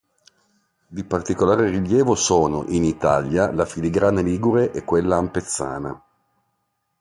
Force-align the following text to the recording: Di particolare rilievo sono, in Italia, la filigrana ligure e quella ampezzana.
Di 0.87 1.03
particolare 1.03 1.69
rilievo 1.69 2.15
sono, 2.15 2.65
in 2.69 2.83
Italia, 2.85 3.51
la 3.51 3.67
filigrana 3.67 4.21
ligure 4.21 4.71
e 4.71 4.83
quella 4.83 5.17
ampezzana. 5.17 6.03